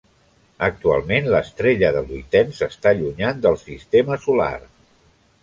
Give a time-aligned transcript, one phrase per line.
[0.67, 4.51] Actualment, l'estrella de Luyten s'està allunyant del Sistema Solar.